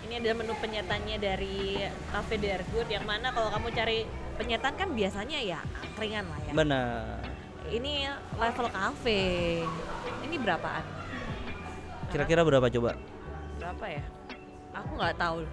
[0.00, 3.98] Ini adalah menu penyetannya dari Cafe Dergood yang mana kalau kamu cari
[4.40, 6.52] penyetan kan biasanya ya angkringan lah ya.
[6.56, 7.20] Benar.
[7.68, 8.08] Ini
[8.40, 9.20] level cafe.
[10.24, 10.84] Ini berapaan?
[12.08, 12.96] Kira-kira berapa coba?
[13.60, 14.02] Berapa ya?
[14.72, 15.44] Aku nggak tahu.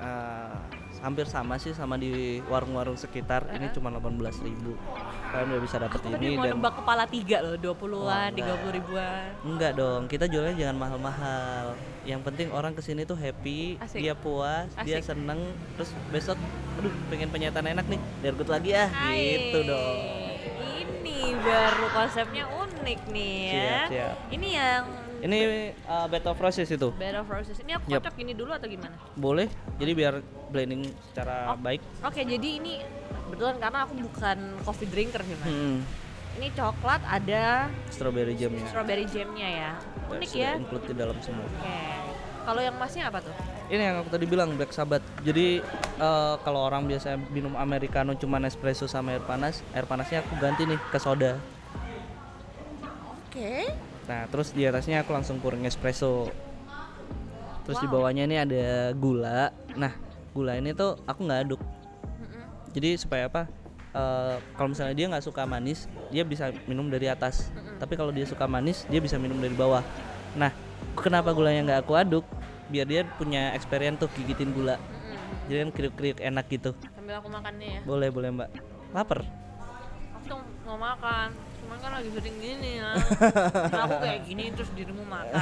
[0.00, 0.56] Eh,
[1.04, 3.44] hampir sama sih sama di warung-warung sekitar.
[3.52, 7.38] Ini cuma 18.000 Kalian udah bisa dapet Aku tadi ini mau dan nembak kepala tiga
[7.38, 9.26] loh, 20-an, Wah, 30 ribuan.
[9.46, 10.02] enggak dong.
[10.10, 11.64] Kita jualnya jangan mahal-mahal.
[12.02, 14.02] Yang penting orang ke sini tuh happy, Asik.
[14.02, 15.14] dia puas, dia Asik.
[15.14, 15.54] seneng.
[15.78, 16.36] Terus besok,
[16.82, 19.98] aduh pengen penyetan enak nih, dergut lagi ah, gitu Hai, dong.
[20.66, 23.54] Ini baru konsepnya unik nih ya.
[23.54, 24.14] Siap, siap.
[24.34, 24.82] Ini yang
[25.20, 25.38] Ini
[25.84, 26.88] uh, bed of roses itu.
[26.96, 27.56] Bed of Roses.
[27.60, 28.96] Ini aku kocok gini dulu atau gimana?
[29.14, 29.46] Boleh.
[29.76, 30.14] Jadi biar
[30.48, 31.58] blending secara Oh.
[31.58, 31.80] baik.
[32.00, 32.80] Oke, jadi ini
[33.28, 35.46] kebetulan karena aku bukan coffee drinker sih, Mas.
[35.46, 35.78] Hmm.
[36.30, 38.64] Ini coklat ada Strawberry jamnya.
[38.66, 39.70] strawberry jamnya ya.
[40.08, 40.50] Unik ya.
[40.56, 41.44] include di dalam semua.
[41.44, 41.78] Oke.
[42.40, 43.34] Kalau yang masnya apa tuh?
[43.68, 45.04] Ini yang aku tadi bilang Black Sabbath.
[45.20, 45.60] Jadi
[46.00, 50.64] eh, kalau orang biasa minum americano cuma espresso sama air panas, air panasnya aku ganti
[50.64, 51.36] nih ke soda.
[53.28, 53.68] Oke.
[54.10, 56.26] Nah, terus di atasnya aku langsung kurang espresso.
[57.62, 58.02] Terus di Wow.
[58.02, 59.54] bawahnya ini ada gula.
[59.78, 59.94] Nah,
[60.34, 61.62] gula ini tuh aku nggak aduk.
[62.74, 63.46] Jadi supaya apa?
[63.94, 67.54] Eh, kalau misalnya dia nggak suka manis, dia bisa minum dari atas.
[67.78, 69.82] Tapi kalau dia suka manis, dia bisa minum dari bawah.
[70.34, 70.50] Nah,
[70.98, 72.26] kenapa gulanya nggak aku aduk?
[72.66, 74.74] Biar dia punya experience tuh gigitin gula.
[75.46, 76.74] Jadi kan kriuk-kriuk enak gitu.
[76.94, 77.80] Sambil aku makannya ya.
[77.86, 78.50] Boleh, boleh mbak.
[78.94, 79.22] Lapar?
[80.18, 81.49] Aku tuh mau makan.
[81.70, 82.98] Cuman kan lagi sering gini ya.
[83.86, 85.38] aku kayak gini terus dirimu makan.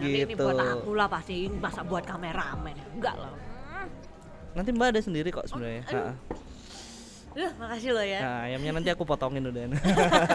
[0.00, 0.40] Nanti ini Gitu.
[0.40, 2.72] buat aku lah pasti ini masa buat kameramen.
[2.96, 3.28] Enggak lah.
[3.68, 3.88] Hmm.
[4.56, 5.84] Nanti mbak ada sendiri kok sebenarnya.
[5.92, 6.16] Ha-ha.
[7.30, 8.18] Duh, makasih loh ya.
[8.18, 9.70] Nah, ayamnya nanti aku potongin udah.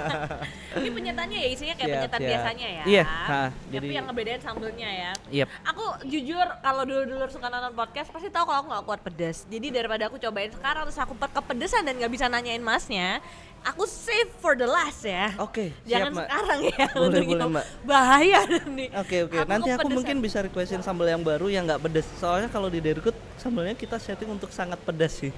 [0.80, 2.30] Ini penyetannya ya isinya kayak Siap, penyetan siap.
[2.32, 2.84] biasanya ya.
[2.88, 5.12] Iya, ha, Tapi jadi- yang ngebedain sambelnya ya.
[5.28, 5.48] Yep.
[5.76, 9.44] Aku jujur kalau dulu-dulu suka nonton podcast pasti tahu kalau aku nggak kuat pedas.
[9.44, 13.20] Jadi daripada aku cobain sekarang terus aku kepedesan dan nggak bisa nanyain masnya,
[13.66, 15.34] aku save for the last ya.
[15.42, 16.86] Oke, Jangan siap sekarang ya.
[16.94, 17.46] Boleh, untuk boleh, itu.
[17.50, 17.66] Mbak.
[17.84, 18.90] Bahaya nih.
[18.94, 22.06] Oke oke, Aku nanti aku mungkin bisa requestin sambal yang baru yang nggak pedas.
[22.22, 25.34] Soalnya kalau di Dergut sambalnya kita setting untuk sangat pedas sih.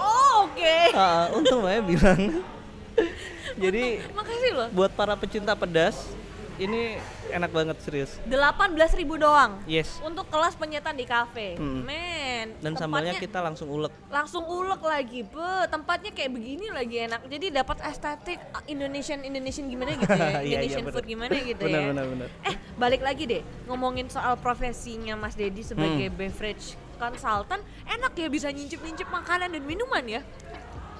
[0.00, 0.76] Oh, oke.
[0.96, 2.20] Ah, untung Mbak ya bilang.
[3.62, 4.68] Jadi Makasih loh.
[4.70, 6.08] buat para pecinta pedas,
[6.58, 8.18] ini enak banget serius.
[8.24, 9.62] 18.000 ribu doang.
[9.64, 9.98] Yes.
[10.00, 11.54] Untuk kelas penyetan di kafe.
[11.54, 11.82] Hmm.
[11.82, 12.58] Men.
[12.58, 13.90] Dan sambalnya kita langsung ulek.
[14.08, 19.66] langsung ulek lagi be tempatnya kayak begini lagi enak jadi dapat estetik uh, Indonesian Indonesian
[19.66, 20.94] gimana gitu ya Iya, iya, Indonesian bener.
[20.94, 22.28] food gimana gitu Bener, ya bener, bener.
[22.42, 25.68] eh balik lagi deh ngomongin soal profesinya Mas Dedi Hmm.
[25.68, 26.66] sebagai beverage
[26.96, 30.22] consultant enak ya bisa nyincip makanan dan minuman ya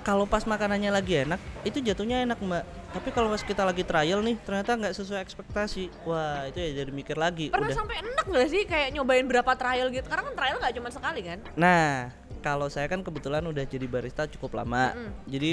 [0.01, 2.65] Kalau pas makanannya lagi enak, itu jatuhnya enak mbak.
[2.89, 5.93] Tapi kalau pas kita lagi trial nih, ternyata nggak sesuai ekspektasi.
[6.09, 7.53] Wah itu ya jadi mikir lagi.
[7.53, 7.77] pernah udah.
[7.77, 11.21] sampai enak gak sih kayak nyobain berapa trial gitu karena kan trial nggak cuma sekali
[11.25, 14.97] kan Nah, kalau saya kan kebetulan udah jadi barista cukup lama.
[14.97, 15.11] Mm-mm.
[15.29, 15.51] Jadi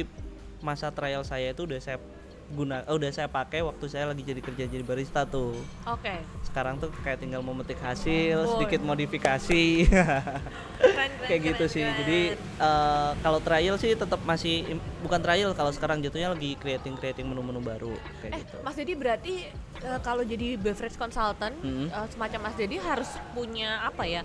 [0.64, 2.00] masa trial saya itu udah saya
[2.48, 5.58] guna, oh, udah saya pakai waktu saya lagi jadi kerja jadi barista tuh.
[5.84, 8.50] oke Sekarang tuh kayak tinggal memetik hasil, Boy.
[8.54, 9.66] sedikit modifikasi.
[9.90, 11.82] keren, keren, kayak gitu keren, sih.
[11.82, 11.98] keren.
[12.00, 14.56] Jadi eh, kalau trial sih tetap masih
[15.00, 18.56] bukan trial kalau sekarang jatuhnya lagi creating creating menu-menu baru kayak Eh, gitu.
[18.62, 19.36] Mas Dedi berarti
[19.82, 21.90] eh, kalau jadi beverage consultant Mm-mm.
[21.90, 24.22] eh, semacam Mas Dedi harus punya apa ya?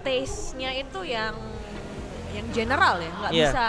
[0.00, 1.32] Taste-nya itu yang
[2.30, 3.46] yang general ya, nggak Iya.
[3.46, 3.64] bisa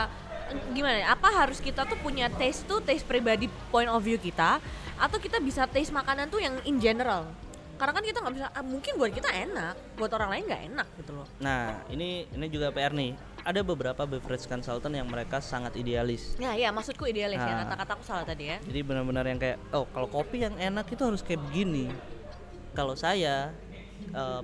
[0.72, 0.98] gimana?
[1.36, 4.64] Ya, harus kita tuh punya taste tuh taste pribadi point of view kita
[4.96, 7.28] atau kita bisa taste makanan tuh yang in general
[7.76, 10.88] karena kan kita nggak bisa ah, mungkin buat kita enak buat orang lain nggak enak
[10.96, 13.12] gitu loh Nah, ini ini juga PR nih.
[13.44, 16.40] Ada beberapa beverage consultant yang mereka sangat idealis.
[16.40, 17.68] ya ya maksudku idealis ya Nah.
[17.68, 21.20] kata-kataku salah tadi ya Jadi benar-benar yang kayak, oh kalau kopi yang enak itu harus
[21.20, 21.92] kayak begini.
[22.72, 23.52] Kalau saya,
[24.16, 24.42] eh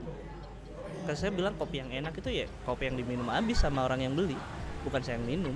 [1.01, 4.13] kalau saya bilang kopi yang enak itu ya kopi yang diminum habis sama orang yang
[4.13, 4.35] beli,
[4.83, 5.55] bukan saya yang minum,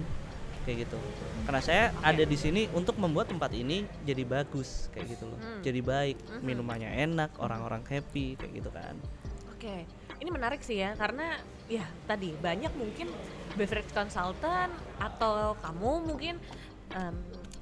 [0.65, 0.97] kayak gitu.
[1.45, 5.37] Karena saya ada di sini untuk membuat tempat ini jadi bagus, kayak gitu loh.
[5.37, 5.61] Hmm.
[5.61, 6.41] Jadi baik, Mhm.
[6.41, 8.97] minumannya enak, orang-orang happy, kayak gitu kan.
[9.47, 9.85] Oke,
[10.17, 13.09] ini menarik sih ya karena ya tadi banyak mungkin
[13.53, 16.35] beverage consultant atau kamu mungkin
[16.91, 17.15] em,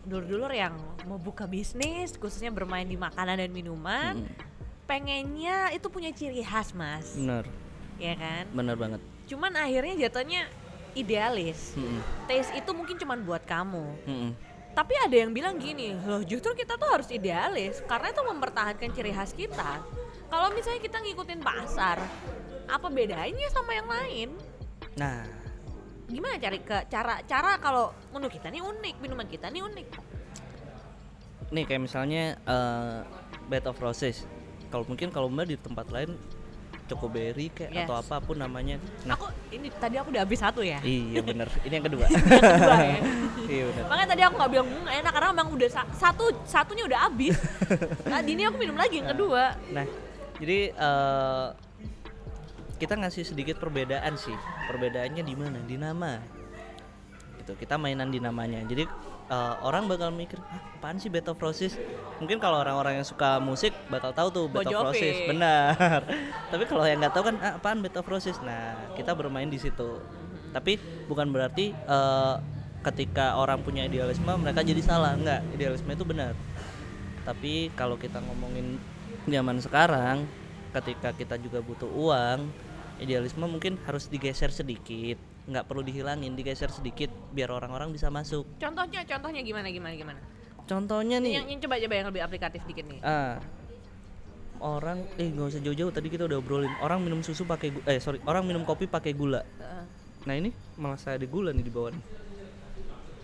[0.03, 4.27] dulur-dulur yang mau buka bisnis khususnya bermain di makanan dan minuman, Mm,
[4.83, 7.47] pengennya itu punya ciri khas mas, Bener,
[7.95, 8.43] ya kan?
[8.51, 9.01] bener banget.
[9.25, 10.51] Cuman akhirnya jatuhnya
[10.93, 11.73] idealis.
[11.75, 13.85] Mm-mm, Taste itu mungkin cuman buat kamu.
[14.05, 14.31] mm-mm.
[14.73, 19.13] Tapi ada yang bilang gini, loh justru kita tuh harus idealis karena itu mempertahankan ciri
[19.13, 19.77] khas kita.
[20.33, 22.01] Kalau misalnya kita ngikutin pasar,
[22.65, 24.29] apa bedanya sama yang lain?
[24.97, 25.21] Nah,
[26.09, 29.87] Gimana cari ke cara cara kalau menu kita nih unik, minuman kita nih unik.
[31.53, 32.99] nih kayak misalnya eh,
[33.45, 34.25] bed of roses
[34.73, 36.17] kalau mungkin kalau mbak di tempat lain
[36.93, 37.83] chocoberry kayak Yes.
[37.83, 40.77] atau apa pun namanya nah Aku ini tadi aku udah habis satu ya.
[40.79, 42.99] iya bener ini yang kedua Kedua ya.
[43.51, 46.83] iya bener Makanya tadi aku nggak bilang "Hmm, enak karena memang udah sa- satu satunya
[46.83, 47.33] udah habis.
[48.05, 49.57] Nah, ini aku minum lagi yang kedua.
[49.69, 49.85] nah
[50.35, 51.47] jadi eh,
[52.75, 56.19] kita ngasih sedikit perbedaan sih perbedaannya di mana di nama
[57.37, 58.83] gitu kita mainan di namanya jadi
[59.33, 61.73] eh, orang bakal mikir "Hah, apaan sih Bed of Roses
[62.21, 64.93] mungkin kalau orang-orang yang suka musik bakal tahu tuh Bed Bon of.
[64.93, 66.05] Roses benar.
[66.53, 69.57] Tapi kalau yang nggak tahu kan ah, apaan Bed of Roses nah kita bermain di
[69.57, 69.97] situ.
[70.53, 70.77] Tapi
[71.09, 72.35] bukan berarti eh,
[72.83, 75.17] ketika orang punya idealisme mereka jadi salah.
[75.17, 76.37] Nggak idealisme itu benar.
[77.23, 78.77] Tapi kalau kita ngomongin
[79.25, 80.27] zaman sekarang
[80.75, 82.49] ketika kita juga butuh uang
[82.99, 89.03] idealisme mungkin harus digeser sedikit nggak perlu dihilangin digeser sedikit biar orang-orang bisa masuk Contohnya
[89.03, 90.19] contohnya gimana gimana gimana?
[90.63, 92.99] contohnya nih Yang, yang coba coba yang lebih aplikatif dikit nih.
[93.03, 93.35] ah
[94.57, 98.23] orang eh nggak usah jauh-jauh tadi kita udah obrolin orang minum susu pakai eh sorry
[98.23, 99.83] orang minum kopi pakai gula Heeh.
[100.23, 102.03] nah ini malah saya ada gula nih di bawah nih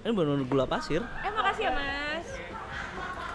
[0.01, 2.27] ini benar gula pasir Eh makasih ya mas.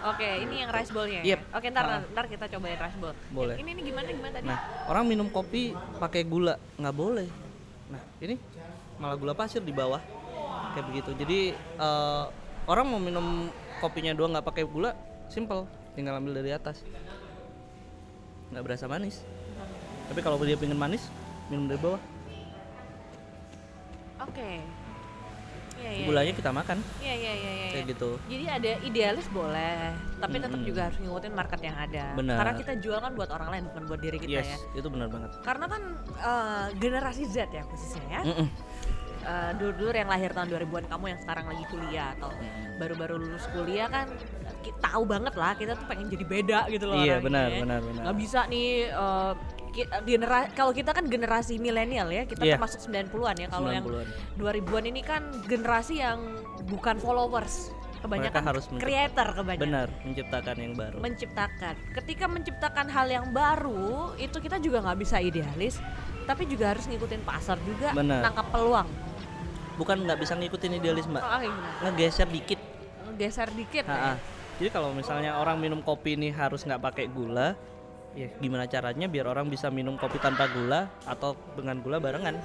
[0.05, 1.17] Oke, ini yang rice bowl-nya.
[1.19, 1.33] ya?
[1.33, 1.39] Yep.
[1.51, 2.01] Oke, ntar Ah.
[2.05, 3.09] ntar kita cobain rice bowl.
[3.31, 3.57] Boleh.
[3.57, 4.45] Ini, ini gimana gimana tadi?
[4.45, 7.25] Nah, orang minum kopi pakai gula nggak boleh.
[7.89, 8.37] Nah, ini
[9.01, 9.99] malah gula pasir di bawah,
[10.73, 11.11] kayak begitu.
[11.17, 12.23] Jadi eh,
[12.65, 13.49] orang mau minum
[13.83, 14.95] kopinya doang nggak pakai gula,
[15.27, 16.81] simple, tinggal ambil dari atas.
[18.53, 19.21] Nggak berasa manis.
[20.05, 21.09] Tapi kalau dia pengen manis,
[21.49, 22.01] minum dari bawah.
[24.21, 24.61] Oke.
[25.75, 26.05] Iya iya.
[26.07, 27.67] Gulanya kita makan, Iya iya iya iya.
[27.67, 27.91] kayak iya.
[27.91, 28.09] gitu.
[28.31, 29.91] Jadi ada idealis boleh,
[30.23, 30.69] tapi tetap Mm-mm.
[30.71, 32.05] juga harus ngikutin market yang ada.
[32.15, 32.35] Benar.
[32.39, 34.57] Karena kita jual kan buat orang lain bukan buat diri kita yes, ya.
[34.79, 35.35] itu benar banget.
[35.43, 35.81] Karena kan
[36.15, 38.21] eh, generasi Z ya khususnya ya.
[38.23, 38.47] Mm-mm.
[39.25, 42.29] Eh, dulur-dulur yang lahir tahun 2000-an kamu yang sekarang lagi kuliah atau
[42.77, 44.05] baru-baru lulus kuliah kan
[44.61, 47.57] kita tahu banget lah kita tuh pengen jadi beda gitu loh Iya, benar, ya.
[47.59, 48.03] benar, benar.
[48.05, 49.33] nggak bisa nih eh,
[49.73, 52.53] ki- generasi kalau kita kan generasi milenial ya kita Iya.
[52.53, 54.07] termasuk 90-an ya kalau yang 90-an.
[54.37, 56.19] 2000-an ini kan generasi yang
[56.63, 60.97] bukan followers kebanyakan Mereka harus creator kebanyakan Benar, menciptakan yang baru.
[61.01, 65.81] menciptakan ketika menciptakan hal yang baru itu kita juga nggak bisa idealis
[66.25, 68.21] tapi juga harus ngikutin pasar juga Benar.
[68.21, 68.85] nangkap peluang
[69.75, 71.69] Bukan nggak bisa ngikutin idealisme, oh, gimana?
[71.83, 72.59] ngegeser dikit
[73.15, 74.15] geser dikit Ha-ha.
[74.15, 74.15] ya.
[74.55, 77.55] Jadi kalau misalnya orang minum kopi ini harus nggak pakai gula,
[78.15, 82.39] ya gimana caranya biar orang bisa minum kopi tanpa gula atau dengan gula barengan?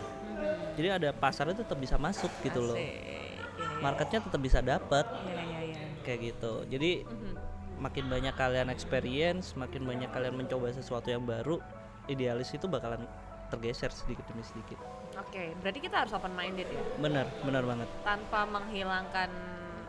[0.75, 2.75] Jadi ada pasarnya tetap bisa masuk gitu loh.
[2.75, 2.87] Asik.
[2.87, 3.21] Iya,
[3.59, 3.79] iya.
[3.79, 5.87] Marketnya tetap bisa dapat Iya, iya, iya.
[6.03, 6.53] kayak gitu.
[6.67, 7.33] Jadi Mhm.
[7.79, 11.59] makin banyak kalian experience, makin banyak kalian mencoba sesuatu yang baru,
[12.07, 13.07] idealis itu bakalan
[13.51, 14.79] tergeser sedikit demi sedikit.
[15.21, 17.89] Oke, berarti kita harus open minded ya, Benar, benar banget.
[18.01, 19.29] tanpa menghilangkan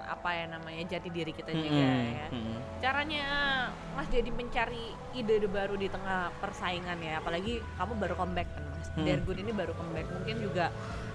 [0.02, 2.28] apa ya namanya jati diri kita juga Mm-mm, ya.
[2.30, 2.58] mm-mm.
[2.78, 3.26] Caranya
[3.96, 8.88] Mas jadi mencari ide-ide baru di tengah persaingan ya, apalagi kamu baru comeback kan Mas.
[8.92, 9.06] Hmm.
[9.08, 10.68] Dergood ini baru comeback, mungkin juga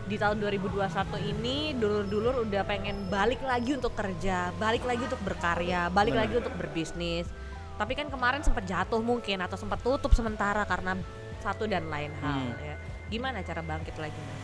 [0.07, 0.81] di tahun 2021
[1.29, 6.25] ini dulur-dulur udah pengen balik lagi untuk kerja, balik lagi untuk berkarya, balik Benar.
[6.25, 7.29] lagi untuk berbisnis.
[7.77, 10.97] Tapi kan kemarin sempat jatuh mungkin atau sempat tutup sementara karena
[11.39, 12.57] satu dan lain hal Hmm.
[12.57, 12.76] ya.
[13.07, 14.43] Gimana cara bangkit lagi Mas?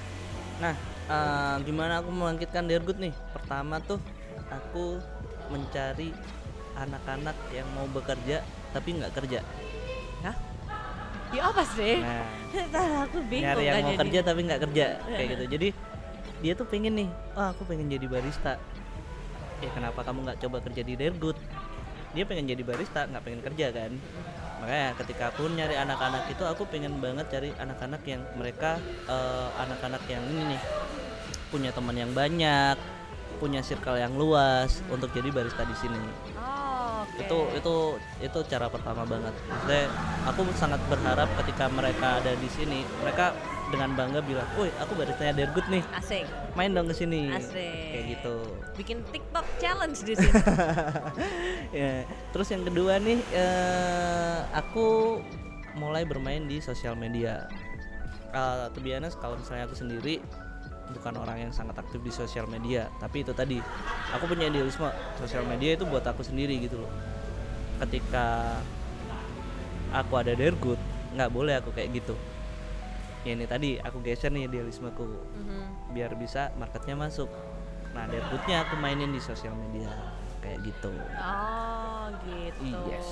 [0.63, 0.75] Nah,
[1.11, 3.11] eh, gimana aku membangkitkan Dergut nih?
[3.35, 3.99] Pertama tuh
[4.49, 5.03] aku
[5.51, 6.15] mencari
[6.79, 9.41] anak-anak yang mau bekerja tapi nggak kerja.
[10.23, 10.37] Hah?
[11.33, 11.99] Ya apa sih?
[12.01, 12.25] Nah,
[13.09, 14.01] aku bingung nyari yang mau jadi.
[14.07, 15.45] kerja tapi nggak kerja kayak gitu.
[15.59, 15.69] Jadi
[16.43, 18.59] dia tuh pengen nih, oh aku pengen jadi barista.
[19.63, 21.39] ya kenapa kamu nggak coba kerja di Dergut
[22.13, 23.93] dia pengen jadi barista nggak pengen kerja kan
[24.63, 28.79] makanya ketika aku nyari anak-anak itu aku pengen banget cari anak-anak yang mereka
[29.11, 30.63] eh, anak-anak yang ini nih
[31.51, 32.79] punya teman yang banyak
[33.43, 37.19] punya circle yang luas untuk jadi barista di sini Oh, oke.
[37.19, 37.75] itu itu
[38.23, 39.91] itu cara pertama banget Maksudnya
[40.31, 43.35] aku sangat berharap ketika mereka ada di sini mereka
[43.73, 45.81] dengan bangga bilang, "Woi, aku baristanya Dergut nih.
[45.97, 46.29] asik.
[46.53, 47.89] Main dong ke sini." Asik.
[47.97, 48.37] Kayak gitu.
[48.77, 50.41] Bikin TikTok challenge di sini.
[51.81, 52.05] ya,
[52.37, 55.19] terus yang kedua nih eh, aku
[55.77, 57.49] mulai bermain di sosial media.
[58.33, 60.17] Uh, to be honest, kalau misalnya aku sendiri
[60.93, 63.61] bukan orang yang sangat aktif di sosial media, tapi itu tadi
[64.13, 64.89] aku punya idealisme
[65.21, 66.93] sosial media itu buat aku sendiri gitu loh.
[67.81, 68.57] Ketika
[69.93, 70.81] aku ada dergut,
[71.13, 72.17] nggak boleh aku kayak gitu.
[73.23, 75.95] Ya ini tadi aku geser nih idealismeku Mhm.
[75.95, 77.31] biar bisa marketnya masuk.
[77.93, 79.87] Nah dergutnya aku mainin di sosial media
[80.41, 80.91] kayak gitu.
[81.15, 82.79] Oh, gitu.
[82.85, 83.07] Yes.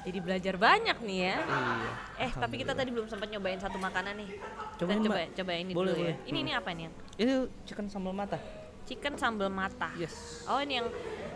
[0.00, 1.36] Jadi belajar banyak nih ya.
[1.42, 1.92] Iya.
[2.24, 4.38] Eh, tapi kita tadi belum sempat nyobain satu makanan nih.
[4.78, 6.14] Cobain, kita coba coba ini Boleh, dulu boleh.
[6.14, 6.30] ya.
[6.30, 6.86] Ini ini apa nih?
[7.18, 7.32] Ini
[7.66, 8.38] chicken sambal mata.
[8.86, 9.90] Chicken sambal mata.
[9.98, 10.46] Yes.
[10.46, 10.86] Oh, ini yang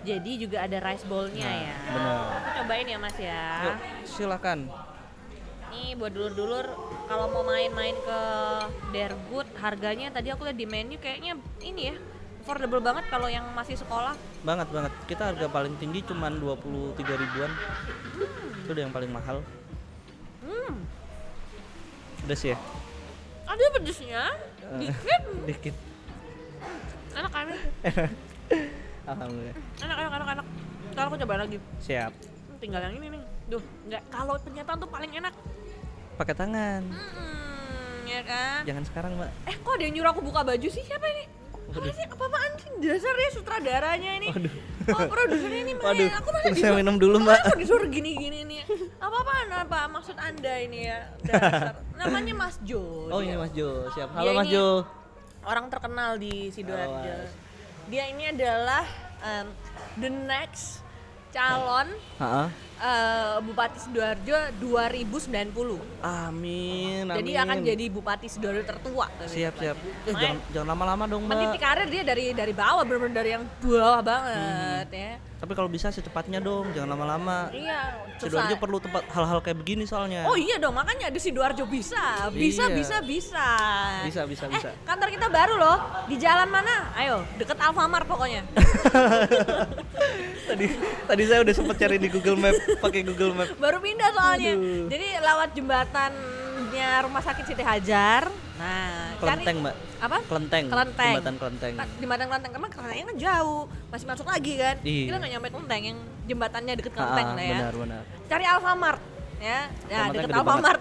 [0.00, 1.74] jadi juga ada rice bowl-nya Nah, ya.
[1.90, 2.22] benar.
[2.30, 3.42] Aku cobain ya, Mas ya.
[3.66, 4.70] Yuk, silakan.
[5.70, 6.66] Nih buat dulur-dulur
[7.06, 8.20] kalau mau main-main ke
[8.90, 11.96] Dergut harganya tadi aku lihat di menu kayaknya ini ya
[12.40, 14.16] affordable banget kalau yang masih sekolah.
[14.42, 14.92] Banget banget.
[15.06, 17.52] Kita harga paling tinggi cuman 23 ribuan.
[18.64, 19.44] Itu udah yang paling mahal.
[20.40, 20.82] Hmm,
[22.24, 22.56] Pedes ya?
[23.50, 24.22] ada pedesnya.
[24.78, 25.22] Dikit.
[25.46, 25.76] Dikit.
[27.12, 27.46] Enak kan?
[29.10, 29.56] Alhamdulillah.
[29.82, 30.46] Enak enak enak enak.
[30.94, 31.58] Kalau aku coba lagi.
[31.82, 32.12] Siap.
[32.14, 33.22] Hmm, Tinggal yang ini nih.
[33.50, 35.34] Duh, enggak kalau penyataan tuh paling enak.
[36.20, 36.84] Pakai tangan.
[36.84, 38.60] Hmm, ya kan?
[38.62, 39.30] Jangan sekarang, Mbak.
[39.48, 40.84] Eh, kok ada yang nyuruh aku buka baju sih?
[40.84, 41.24] Siapa ini?
[41.70, 42.04] Apa sih?
[42.04, 42.70] Apa-apaan sih?
[42.76, 44.28] Dasarnya sutradaranya ini.
[44.28, 44.52] Waduh.
[44.90, 45.86] Oh, produsernya ini main.
[45.86, 46.08] Waduh.
[46.18, 47.40] Aku masa Saya disuruh- minum dulu, Mbak.
[47.40, 48.62] Aku disuruh gini-gini nih.
[48.98, 50.98] Apa-apaan apa maksud Anda ini ya?
[51.22, 51.74] Dasar.
[51.96, 52.82] Namanya Mas Jo.
[53.08, 53.70] Oh, Dia ini Mas Jo.
[53.88, 54.08] Siap.
[54.10, 54.66] Dia Halo Mas ini- Jo.
[55.40, 57.00] Orang terkenal di Sidoarjo.
[57.16, 57.32] Mas.
[57.88, 58.84] Dia ini adalah
[59.20, 59.46] um,
[59.96, 60.84] the next
[61.30, 62.46] calon Heeh.
[62.80, 66.02] Eh, Bupati Sidoarjo 2090.
[66.02, 67.04] Amin.
[67.04, 67.16] Amin.
[67.20, 69.06] Jadi akan jadi Bupati Sidoarjo tertua.
[69.24, 69.76] Siap, siap.
[70.08, 71.62] Eh, jangan jangan lama-lama dong, Meniti Mbak.
[71.62, 75.12] karir dia dari dari bawah benar-benar dari yang bawah banget ya.
[75.40, 77.48] Tapi kalau bisa secepatnya dong, jangan lama-lama.
[77.48, 80.28] Iya, Sidoarjo perlu tempat hal-hal kayak begini soalnya.
[80.28, 82.76] Oh iya dong, makanya di Sidoarjo bisa, bisa, Iya.
[82.76, 83.46] bisa, bisa.
[84.04, 84.70] Bisa, bisa, eh, bisa.
[84.84, 85.76] kantor kita baru loh,
[86.12, 86.92] di jalan mana?
[86.92, 88.44] Ayo, deket Alfamart pokoknya.
[90.50, 90.66] tadi
[91.08, 93.48] tadi saya udah sempet cari di Google Map, pakai Google Map.
[93.58, 94.52] baru pindah soalnya.
[94.54, 94.86] Aduh.
[94.90, 98.30] Jadi lewat jembatannya Rumah Sakit Siti Hajar.
[98.60, 99.74] Nah, cari Kelenteng, Mbak.
[100.04, 100.18] apa?
[100.28, 100.64] Kelenteng.
[100.68, 101.12] Kelenteng.
[101.16, 101.72] Jembatan Kelenteng.
[101.80, 104.76] Kan Jembatan Kelenteng karena Kelenteng kan jauh, masih masuk lagi kan.
[104.84, 105.04] Iya.
[105.08, 107.52] Kita nggak nyampe Kelenteng yang jembatannya deket Kelenteng ah, lah ya.
[107.56, 108.02] Benar, benar.
[108.28, 109.00] Cari Alfamart
[109.40, 109.60] ya.
[109.88, 110.80] Ya, Alfamartnya deket Alfamart.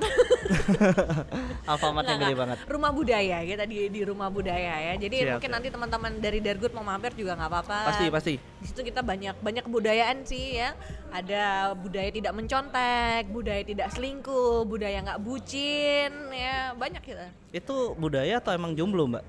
[1.71, 2.57] Alfamartnya Nggak, gede banget.
[2.67, 4.93] Rumah budaya kita di di rumah budaya ya.
[4.99, 5.55] Jadi Siap, mungkin siap.
[5.57, 7.77] nanti teman-teman dari Dargut mau mampir juga nggak apa-apa.
[7.89, 8.33] Pasti, pasti.
[8.37, 10.75] Di situ kita banyak banyak kebudayaan sih ya.
[11.09, 17.31] Ada budaya tidak mencontek, budaya tidak selingkuh, budaya nggak bucin ya banyak kita.
[17.55, 19.25] Itu budaya atau emang jomblo, Mbak?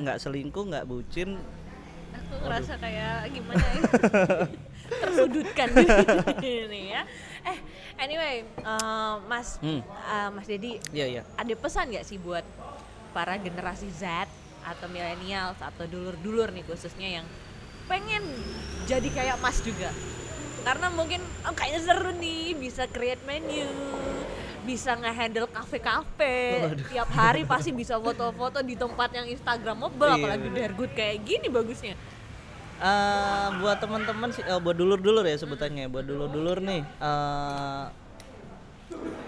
[0.00, 1.36] Nggak selingkuh, nggak bucin.
[2.10, 3.82] aku ngerasa kayak gimana ya
[5.02, 5.68] tersudutkan
[6.42, 7.02] ini ya.
[7.42, 7.58] Eh
[7.96, 9.80] anyway, eh, Mas Hmm.
[9.82, 11.22] eh, Mas Dedi Iya, iya.
[11.34, 12.44] ada pesan nggak sih buat
[13.10, 14.28] para generasi Z
[14.60, 17.26] atau milenial atau dulur-dulur nih khususnya yang
[17.86, 18.22] pengen
[18.84, 19.90] jadi kayak Mas juga
[20.60, 23.66] karena mungkin oh, kayaknya seru nih bisa create menu
[24.60, 30.46] bisa nge-handle kafe-kafe tiap hari pasti bisa foto-foto di tempat yang instagramable Iya, apalagi.
[30.52, 31.96] Dargut kayak gini bagusnya
[32.80, 36.80] Eh, buat teman-teman sih, eh, buat dulur-dulur ya sebutannya, buat dulur-dulur nih.
[36.80, 37.84] eh,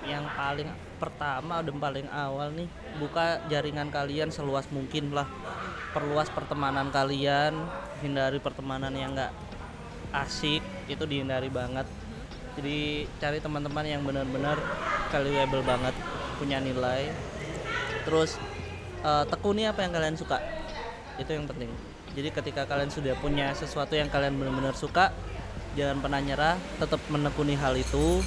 [0.08, 2.64] yang paling pertama dan paling awal nih,
[2.96, 5.28] buka jaringan kalian seluas mungkin lah.
[5.92, 7.52] Perluas pertemanan kalian,
[8.00, 9.36] hindari pertemanan yang enggak
[10.16, 11.84] asik, itu dihindari banget.
[12.56, 14.56] Jadi cari teman-teman yang benar-benar
[15.12, 15.92] valuable banget,
[16.40, 17.04] punya nilai.
[18.08, 18.40] Terus
[19.04, 20.40] eh, tekuni apa yang kalian suka,
[21.20, 21.91] itu yang penting.
[22.12, 25.16] Jadi ketika kalian sudah punya sesuatu yang kalian benar-benar suka,
[25.72, 28.20] jangan pernah nyerah, tetap menekuni hal itu.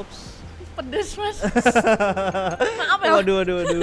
[0.00, 0.40] Ups.
[0.70, 1.42] pedes mas
[2.80, 3.80] maaf ya Waduh, waduh, waduh.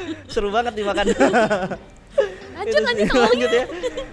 [0.32, 1.06] Seru banget dimakan.
[2.60, 3.64] lanjut lanjut lanjut ya.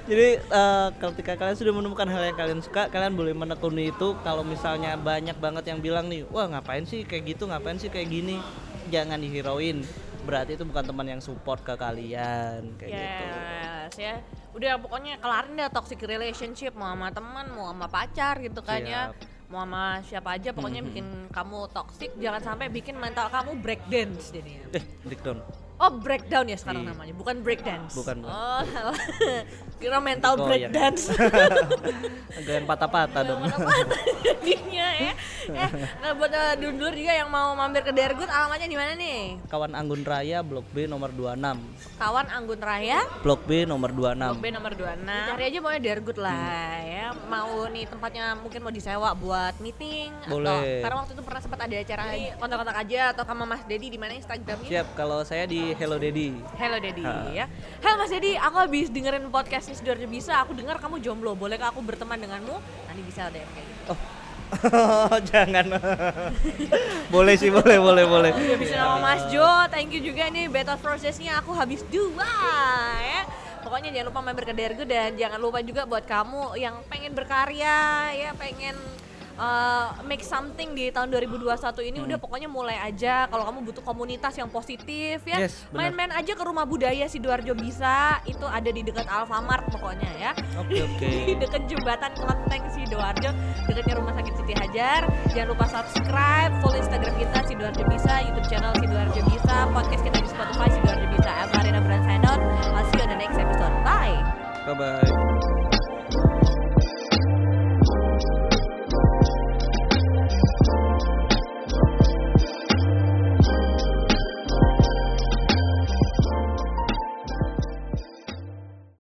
[0.07, 4.15] Jadi eh, ketika kalian sudah menemukan hal yang kalian suka, kalian boleh menekuni itu.
[4.21, 8.07] Kalau misalnya banyak banget yang bilang nih, wah ngapain sih kayak gitu, ngapain sih kayak
[8.11, 8.37] gini,
[8.87, 9.83] jangan dihirauin,
[10.27, 13.23] berarti itu bukan teman yang support ke kalian kayak gitu.
[13.23, 14.15] Yes ya.
[14.51, 16.75] Udah pokoknya kelarin deh toxic relationship.
[16.75, 19.15] Mau sama teman mau sama pacar gitu kan ya.
[19.15, 19.35] Siap.
[19.47, 20.87] mau sama siapa aja pokoknya Mhm.
[20.91, 22.11] bikin kamu toxic.
[22.19, 24.67] Jangan sampai bikin mental kamu break dance jadinya.
[24.75, 25.39] Eh breakdown
[25.77, 26.91] oh breakdown ya sekarang Iya.
[26.93, 27.13] namanya.
[27.13, 27.93] Bukan break dance.
[27.93, 28.33] Bukan, bukan.
[28.33, 28.61] oh
[29.81, 30.47] kira mental Goyang.
[30.47, 31.03] break dance.
[32.37, 33.41] Agak yang patah-patah dong.
[34.25, 35.13] jadinya ya.
[35.47, 35.69] Eh
[36.03, 39.39] nah buat uh, dulur juga yang mau mampir ke Dergut alamatnya di mana nih?
[39.47, 42.99] Kawan Anggun Raya Blok B nomor 26 kawan Anggun Raya?
[43.23, 47.05] Blok B nomor Blok 26 B nomor 26 Cari aja maunya Dergut lah ya.
[47.31, 50.83] Mau nih tempatnya mungkin mau disewa buat meeting Atau Boleh.
[50.83, 52.03] Karena waktu itu pernah sempat ada acara
[52.37, 54.67] Kontak-kontak aja atau sama Mas Dedi di mana Instagramnya?
[54.67, 56.31] Siap kalau saya di Hello Daddy.
[56.55, 57.27] Hello Dedi Ha.
[57.33, 57.45] ya.
[57.83, 60.39] Halo Mas Dedi aku habis dengerin podcastnya Sidoarjo Bisa.
[60.45, 61.35] Aku dengar kamu jomblo.
[61.35, 62.55] Bolehkah aku berteman denganmu?
[62.87, 63.83] Nanti bisa deh kayak gitu.
[63.91, 63.99] Oh.
[65.33, 65.65] Jangan.
[67.13, 68.31] Boleh sih boleh boleh boleh.
[68.31, 69.43] Udah bisa nama Mas Jo.
[69.67, 72.31] Thank you juga nih Beta prosesnya aku habis dua
[73.03, 73.27] ya.
[73.59, 78.07] Pokoknya jangan lupa mampir ke Dergo dan jangan lupa juga buat kamu yang pengen berkarya
[78.15, 78.31] ya.
[78.39, 78.79] Pengen
[79.37, 83.29] uh, make something di tahun 2021 ini udah pokoknya mulai aja.
[83.29, 88.19] Kalau kamu butuh komunitas yang positif ya Yes, main-main aja ke rumah budaya Sidoarjo bisa.
[88.25, 90.31] Itu ada di dekat Alfamart pokoknya ya.
[90.59, 91.09] Oke oke.
[91.27, 93.31] Di dekat jembatan Kelenteng Sidoarjo
[93.69, 95.01] dekatnya rumah sakit Siti Hajar.
[95.31, 100.29] Jangan lupa subscribe follow Instagram kita Sidoarjo Bisa YouTube channel Sidoarjo Bisa podcast kita di
[100.29, 101.31] Spotify Sidoarjo Bisa.
[101.31, 102.41] I'm Marina Brand sign out.
[102.73, 103.75] I'll see you on the next episode.
[103.85, 104.17] Bye.
[104.67, 105.56] Bye bye